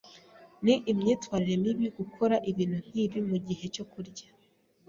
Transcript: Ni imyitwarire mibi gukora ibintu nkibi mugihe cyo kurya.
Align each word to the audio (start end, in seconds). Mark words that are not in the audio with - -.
Ni 0.63 0.75
imyitwarire 0.91 1.55
mibi 1.63 1.87
gukora 1.97 2.35
ibintu 2.51 2.77
nkibi 2.87 3.19
mugihe 3.29 3.65
cyo 3.75 3.85
kurya. 3.91 4.27